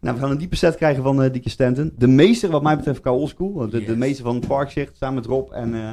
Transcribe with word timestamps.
Nou, 0.00 0.14
we 0.14 0.20
gaan 0.22 0.30
een 0.30 0.38
diepe 0.38 0.56
set 0.56 0.76
krijgen 0.76 1.02
van 1.02 1.22
eh 1.22 1.32
Dieke 1.32 1.50
Stanton. 1.50 1.92
De 1.96 2.06
meester, 2.06 2.50
wat 2.50 2.62
mij 2.62 2.76
betreft, 2.76 3.00
qua 3.00 3.10
oldschool. 3.12 3.68
De, 3.70 3.84
de 3.84 3.96
meester 3.96 4.24
van 4.24 4.34
het 4.36 4.46
parkzicht, 4.46 4.96
samen 4.96 5.14
met 5.14 5.26
Rob. 5.26 5.52
En, 5.52 5.74
eh, 5.74 5.90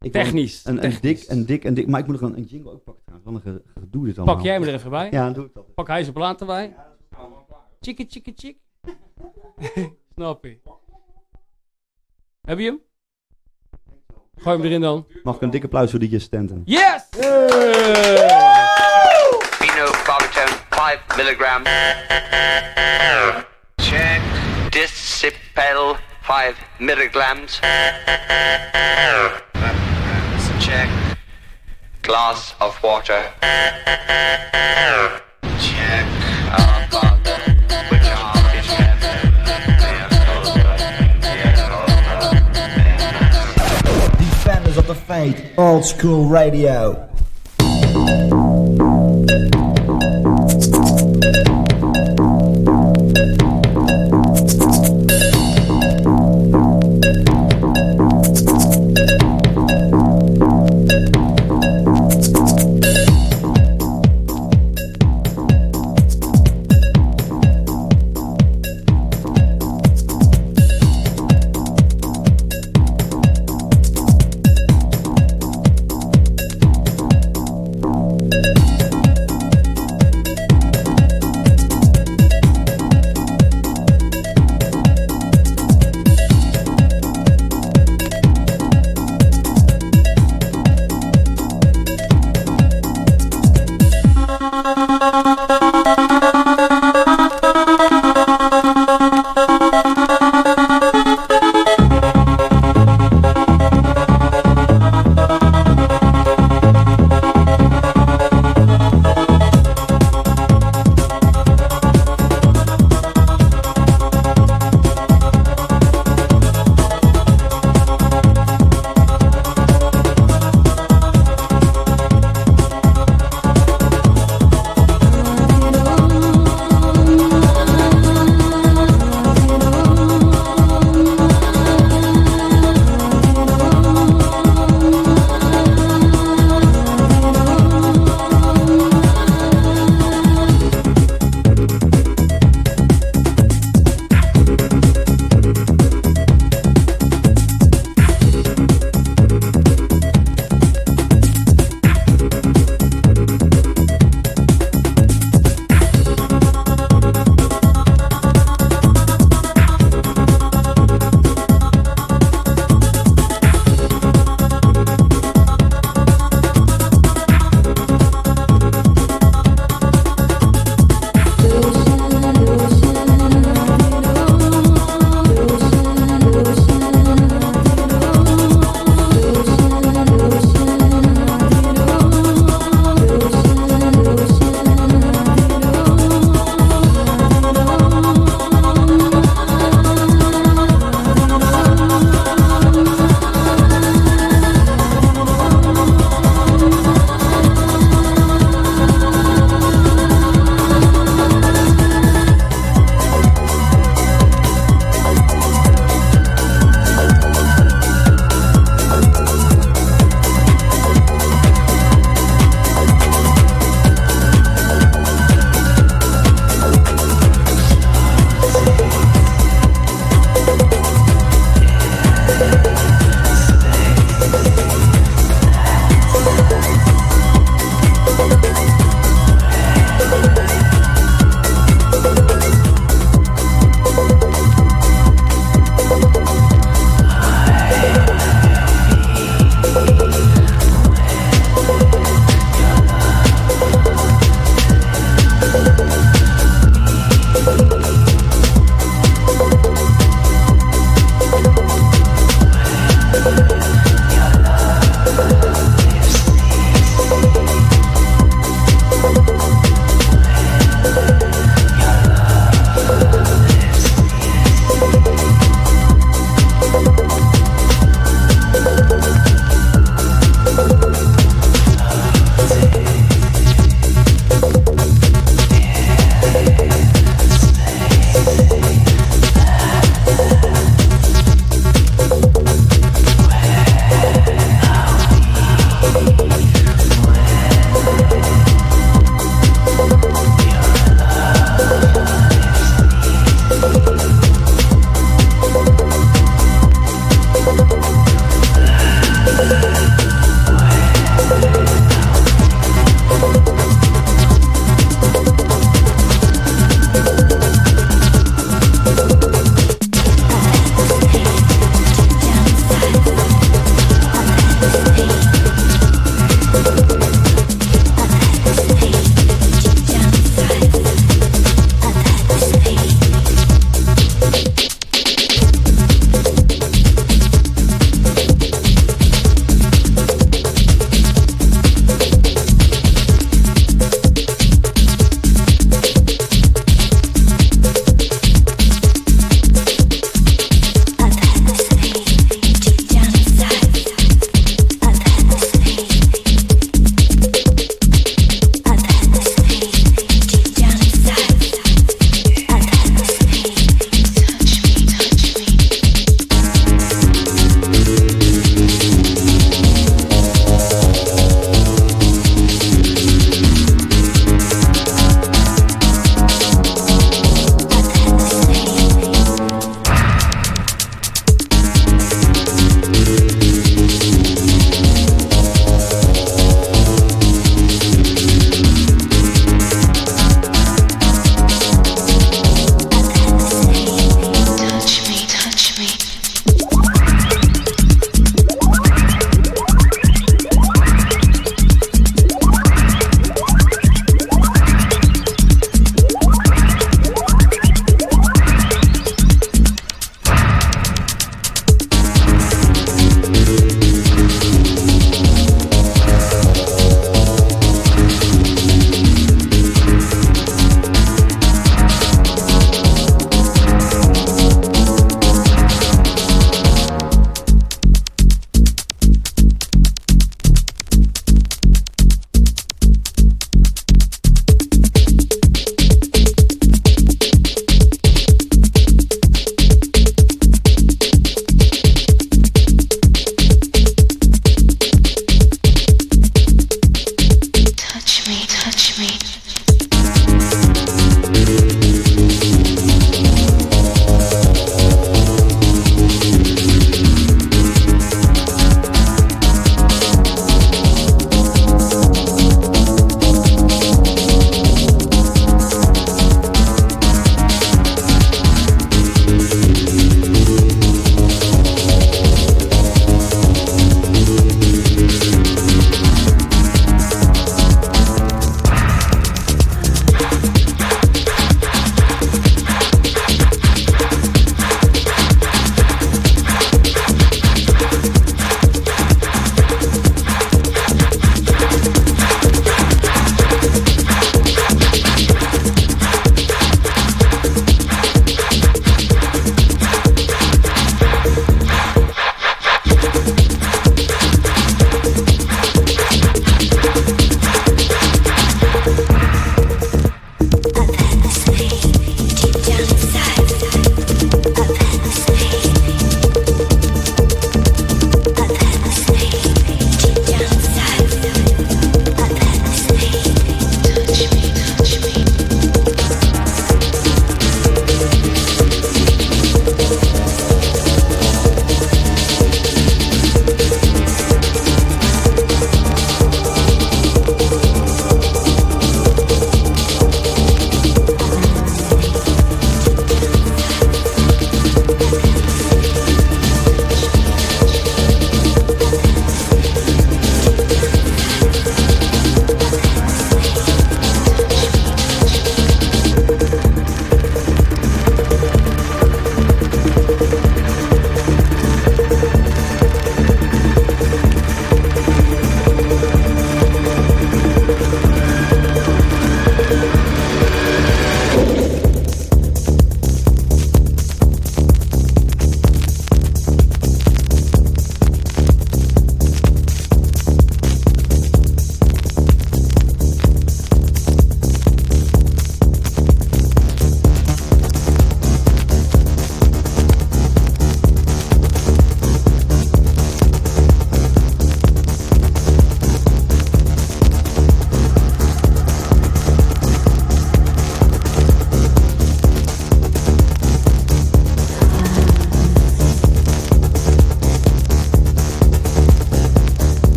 ik 0.00 0.12
Technisch. 0.12 0.64
Een, 0.64 0.74
een 0.74 0.80
technisch. 0.80 1.00
dik, 1.00 1.30
een 1.30 1.46
dik, 1.46 1.64
een 1.64 1.74
dik. 1.74 1.86
Maar 1.86 2.00
ik 2.00 2.06
moet 2.06 2.20
nog 2.20 2.30
een, 2.30 2.36
een 2.36 2.44
jingle 2.44 2.70
ook 2.72 2.84
pakken 2.84 3.04
trouwens. 3.04 3.32
Wat 3.44 3.54
een 3.54 3.60
ge- 3.62 3.80
gedoe 3.80 4.04
dit 4.04 4.16
allemaal. 4.16 4.34
Pak 4.34 4.44
jij 4.44 4.60
me 4.60 4.66
er 4.66 4.74
even 4.74 4.90
bij. 4.90 5.08
Ja, 5.10 5.24
dan 5.24 5.32
doe 5.32 5.44
ik 5.44 5.54
dat. 5.54 5.74
Pak 5.74 5.86
hij 5.86 6.02
zijn 6.02 6.14
plaat 6.14 6.40
erbij. 6.40 6.74
Chickie, 7.80 8.06
chickie, 8.08 8.32
chick. 8.36 8.56
Snap 10.14 10.44
je. 10.44 10.58
Heb 12.40 12.58
je 12.58 12.64
hem? 12.64 12.80
Gooi 14.36 14.56
hem 14.56 14.66
erin 14.66 14.80
dan. 14.80 15.06
Mag 15.22 15.34
ik 15.36 15.40
een 15.40 15.50
dikke 15.50 15.66
applaus 15.66 15.90
voor 15.90 15.98
Dieke 15.98 16.18
Stanton? 16.18 16.62
Yes! 16.64 17.08
5 20.96 21.18
milligram. 21.18 21.64
Check. 23.80 24.22
Discipel 24.70 25.98
5 26.22 26.56
milligrams. 26.80 27.60
Check. 30.60 30.88
Glass 32.02 32.54
of 32.60 32.82
water. 32.82 33.32
Check. 35.58 36.06
Defenders 44.18 44.76
of 44.78 44.86
the 44.86 44.94
Faith, 44.94 45.52
Old 45.58 45.84
School 45.84 46.26
Radio. 46.26 47.08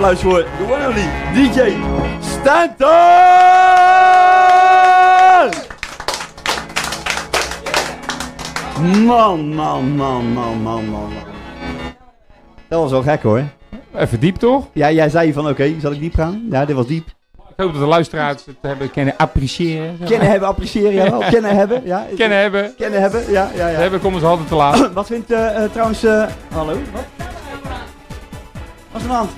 Applaus 0.00 0.20
voor 0.20 0.46
de 0.58 0.64
one 0.64 0.86
only 0.88 1.08
DJ 1.34 1.76
Stanton! 2.20 2.88
Man, 9.06 9.54
man, 9.54 9.96
man, 9.96 10.32
man, 10.32 10.62
man, 10.62 10.62
man, 10.62 10.84
man. 10.90 11.12
Dat 12.68 12.80
was 12.80 12.90
wel 12.90 13.02
gek 13.02 13.22
hoor. 13.22 13.42
Even 13.96 14.20
diep 14.20 14.36
toch? 14.36 14.66
Ja, 14.72 14.90
jij 14.90 15.08
zei 15.08 15.32
van 15.32 15.48
oké, 15.48 15.74
zal 15.80 15.92
ik 15.92 16.00
diep 16.00 16.14
gaan? 16.14 16.46
Ja, 16.50 16.64
dit 16.64 16.76
was 16.76 16.86
diep. 16.86 17.06
Ik 17.36 17.66
hoop 17.66 17.72
dat 17.72 17.80
de 17.80 17.88
luisteraars 17.88 18.44
het 18.44 18.56
hebben 18.60 18.90
kunnen 18.90 19.14
appreciëren. 19.16 19.98
Kennen 20.04 20.30
hebben, 20.30 20.48
appreciëren, 20.48 20.94
jawel. 20.94 21.18
Kennen 21.30 21.56
hebben, 21.56 21.82
ja. 21.84 22.06
Kennen 22.16 22.38
hebben. 22.38 22.74
Kennen 22.76 23.00
hebben, 23.00 23.30
ja, 23.30 23.50
ja, 23.54 23.68
ja. 23.68 23.78
Hebben 23.78 24.00
komen 24.00 24.20
ze 24.20 24.26
altijd 24.26 24.48
te 24.48 24.54
laat. 24.54 24.92
Wat 24.92 25.06
vindt 25.06 25.30
eh, 25.30 25.64
eh, 25.64 25.70
trouwens... 25.70 26.04
eh, 26.04 26.26
hallo? 26.52 26.72
Wat? 26.92 27.04
Wat 28.92 29.00
is 29.00 29.06
er 29.06 29.12
aan? 29.12 29.28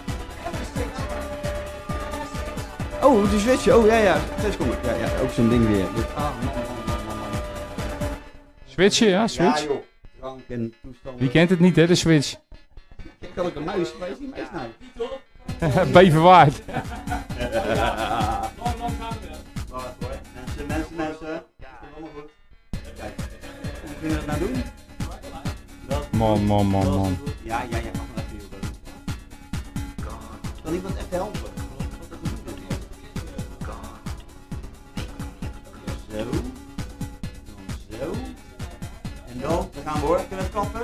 Oh, 3.02 3.30
de 3.30 3.38
switch. 3.38 3.68
Oh, 3.74 3.86
ja, 3.86 3.96
ja. 3.96 4.16
Twee 4.38 4.50
seconden. 4.50 4.76
Ja, 4.84 4.92
ja. 4.94 5.20
Ook 5.22 5.30
zo'n 5.30 5.48
ding 5.48 5.66
weer. 5.68 5.86
Dit- 5.94 6.14
Ah, 6.14 6.22
man, 6.22 6.32
man, 6.44 6.54
man, 6.86 7.04
man, 7.06 7.16
man. 7.16 7.26
Switchen, 8.66 9.08
ja, 9.08 9.26
switch. 9.26 9.58
Ja, 9.60 9.64
joh. 9.66 9.76
Drank 10.20 10.40
en 10.48 10.74
toestanden. 10.82 11.20
Wie 11.20 11.30
kent 11.30 11.50
het 11.50 11.60
niet, 11.60 11.76
hè, 11.76 11.86
de 11.86 11.94
switch? 11.94 12.34
Ik 13.18 13.30
kan 13.34 13.46
ook 13.46 13.54
een 13.54 13.64
muis. 13.64 13.98
Waar 13.98 14.08
is 14.08 14.18
die 14.18 14.28
muis 14.28 14.46
nou? 14.52 14.66
Beverwaard. 15.92 16.60
Wacht 19.70 19.94
hoor. 20.00 20.10
Mensen, 20.34 20.66
mensen, 20.66 20.96
mensen. 20.96 21.42
Ja, 21.56 21.68
allemaal 21.92 22.10
goed. 22.14 22.30
Kijk. 22.98 23.12
Hoe 23.84 23.94
kun 24.00 24.08
je 24.08 24.14
dat 24.14 24.26
nou 24.26 24.38
doen? 24.38 24.62
Dat- 25.88 26.12
Man, 26.12 26.44
man, 26.44 26.66
man, 26.66 26.86
man. 26.86 27.16
Ja, 27.42 27.62
ja, 27.70 27.76
ja. 27.76 27.90
Mag 27.96 28.06
maar 28.14 28.24
even. 28.34 28.48
Kan 30.64 30.74
iemand 30.74 30.96
echt 30.96 31.10
helpen? 31.10 31.41
Gaan 39.92 40.00
we 40.00 40.06
hoor. 40.06 40.20
Kunnen 40.28 40.46
we 40.46 40.52
klappen? 40.52 40.80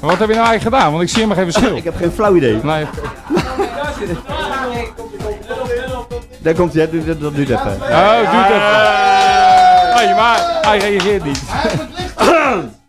Maar 0.00 0.10
wat 0.10 0.18
heb 0.18 0.28
je 0.28 0.34
nou 0.34 0.46
eigenlijk 0.48 0.62
gedaan? 0.76 0.90
Want 0.90 1.02
ik 1.02 1.08
zie 1.08 1.22
helemaal 1.22 1.44
geen 1.44 1.52
verschil. 1.52 1.76
Ik 1.76 1.84
heb 1.84 1.96
geen 1.96 2.10
flauw 2.10 2.36
idee. 2.36 2.60
Nee, 2.62 2.86
Daar 6.42 6.54
komt 6.54 6.74
hij, 6.74 6.90
dat, 7.04 7.20
dat 7.20 7.34
duurt 7.34 7.48
even. 7.48 7.66
oh, 7.66 8.30
doe 8.30 8.40
het 8.40 8.50
even. 8.50 8.96
Hey, 9.94 10.14
maar 10.14 10.58
hij 10.62 10.78
reageert 10.78 11.24
niet. 11.24 11.42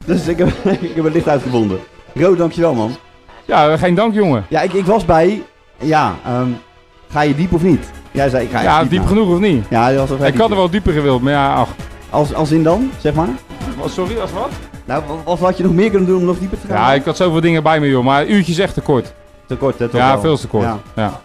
Dus 0.06 0.28
ik 0.28 0.38
heb, 0.38 0.48
ik 0.82 0.96
heb 0.96 1.04
het 1.04 1.14
licht 1.14 1.28
uitgevonden. 1.28 1.80
Ro, 2.14 2.36
dankjewel 2.36 2.74
man. 2.74 2.96
Ja, 3.46 3.78
geen 3.78 3.96
dank, 3.96 4.14
jongen. 4.14 4.46
Ja, 4.50 4.62
ik, 4.62 4.74
ik 4.74 4.86
was 4.86 5.06
bij. 5.06 5.44
Ja, 5.78 6.16
ehm, 6.26 6.50
ga 7.12 7.22
je 7.22 7.36
diep 7.36 7.54
of 7.54 7.62
niet? 7.62 7.90
Jij 8.20 8.30
zei 8.30 8.44
ik 8.46 8.52
ga 8.52 8.62
Ja, 8.62 8.84
diep 8.84 9.06
genoeg 9.06 9.30
of 9.34 9.40
niet? 9.40 9.66
Ja, 9.70 9.92
dat 9.92 10.10
was 10.10 10.28
Ik 10.28 10.38
had 10.38 10.50
er 10.50 10.56
wel 10.56 10.70
dieper 10.70 10.94
gewild, 10.94 11.22
maar 11.22 11.34
ja, 11.34 11.54
ach. 11.54 11.70
Als, 12.10 12.34
als 12.34 12.52
in 12.52 12.64
dan, 12.64 12.90
zeg 13.02 13.14
maar. 13.14 13.28
Sorry, 13.86 14.18
als 14.20 14.32
wat? 14.32 14.50
Nou, 14.86 15.04
wat, 15.08 15.18
wat 15.24 15.40
had 15.40 15.58
je 15.58 15.64
nog 15.64 15.74
meer 15.74 15.90
kunnen 15.90 16.08
doen 16.08 16.20
om 16.20 16.26
nog 16.26 16.40
dieper 16.40 16.60
te 16.62 16.68
gaan? 16.68 16.76
Ja, 16.78 16.94
ik 16.94 17.04
had 17.06 17.18
zoveel 17.18 17.42
dingen 17.42 17.64
bij 17.64 17.80
me, 17.80 17.88
joh. 17.90 18.04
Maar 18.04 18.22
een 18.22 18.32
uurtje 18.34 18.52
is 18.52 18.60
echt 18.60 18.74
te 18.74 18.82
kort. 18.82 19.14
Te 19.46 19.56
kort, 19.56 19.80
hè? 19.80 19.88
toch 19.90 20.00
Ja, 20.00 20.12
wel. 20.12 20.22
veel 20.22 20.38
te 20.38 20.48
kort. 20.48 20.64
Ja. 20.64 20.80
Ja. 20.96 21.22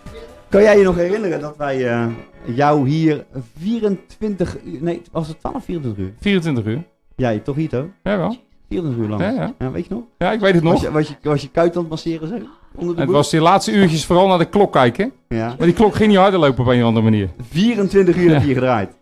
Kan 0.48 0.62
jij 0.62 0.78
je 0.78 0.84
nog 0.84 0.96
herinneren 0.96 1.40
dat 1.40 1.56
wij 1.56 1.88
eh, 1.90 2.06
jou 2.44 2.88
hier 2.88 3.24
24 3.60 4.56
uur... 4.64 4.78
Nee, 4.82 5.02
was 5.12 5.28
het 5.28 5.40
12 5.40 5.64
24 5.64 6.04
uur? 6.04 6.12
24 6.20 6.64
uur. 6.64 6.82
Jij, 7.16 7.38
toch 7.38 7.56
Hito? 7.56 7.88
Ja, 8.02 8.16
wel. 8.16 8.36
24 8.68 9.02
uur 9.04 9.08
lang. 9.08 9.22
Ja, 9.22 9.30
ja. 9.30 9.52
Ja, 9.58 9.70
weet 9.70 9.86
je 9.88 9.94
nog? 9.94 10.02
Ja, 10.18 10.32
ik 10.32 10.40
weet 10.40 10.54
het 10.54 10.62
Was 10.62 10.72
nog. 10.72 10.82
je, 10.82 10.90
was, 10.90 11.08
je, 11.08 11.14
was 11.22 11.42
je 11.42 11.50
kuit 11.50 11.74
aan 11.76 11.80
het 11.80 11.90
masseren 11.90 12.28
zo? 12.28 12.34
Onder 12.76 12.94
de 12.96 13.00
Het 13.02 13.10
was 13.10 13.30
die 13.30 13.40
laatste 13.40 13.72
uurtjes 13.72 14.06
vooral 14.06 14.28
naar 14.28 14.38
de 14.38 14.44
klok 14.44 14.72
kijken. 14.72 15.12
Ja. 15.28 15.46
Maar 15.46 15.66
die 15.66 15.72
klok 15.72 15.94
ging 15.94 16.08
niet 16.08 16.18
harder 16.18 16.40
lopen 16.40 16.64
op 16.64 16.70
een 16.70 16.80
of 16.80 16.86
andere 16.86 17.04
manier. 17.04 17.28
24 17.50 18.16
uur 18.16 18.32
heb 18.32 18.42
je 18.42 18.54
gedraaid. 18.54 18.96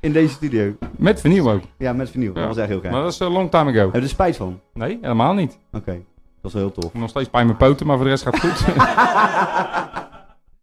In 0.00 0.12
deze 0.12 0.34
studio. 0.34 0.76
Met 0.96 1.20
vernieuw 1.20 1.50
ook. 1.50 1.62
Ja, 1.78 1.92
met 1.92 2.10
vernieuw. 2.10 2.32
Dat 2.32 2.46
was 2.46 2.56
echt 2.56 2.68
heel 2.68 2.80
gaaf. 2.80 2.92
Maar 2.92 3.02
dat 3.02 3.12
is 3.12 3.18
een 3.18 3.32
long 3.32 3.50
time 3.50 3.70
ago. 3.70 3.80
Heb 3.84 3.94
je 3.94 4.00
er 4.00 4.08
spijt 4.08 4.36
van? 4.36 4.60
Nee, 4.74 4.98
helemaal 5.00 5.34
niet. 5.34 5.58
Oké. 5.72 5.92
Dat 5.92 6.02
was 6.40 6.52
wel 6.52 6.62
heel 6.62 6.72
tof. 6.72 6.84
Ik 6.84 6.90
heb 6.92 7.00
nog 7.00 7.10
steeds 7.10 7.28
pijn 7.28 7.46
met 7.46 7.58
poten, 7.58 7.86
maar 7.86 7.96
voor 7.96 8.04
de 8.04 8.10
rest 8.10 8.22
gaat 8.22 8.42
het 8.42 8.42
goed. 8.42 8.74